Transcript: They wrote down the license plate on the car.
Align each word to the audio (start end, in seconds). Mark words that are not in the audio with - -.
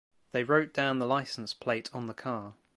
They 0.31 0.43
wrote 0.43 0.73
down 0.73 0.97
the 0.97 1.05
license 1.05 1.53
plate 1.53 1.87
on 1.93 2.07
the 2.07 2.15
car. 2.15 2.55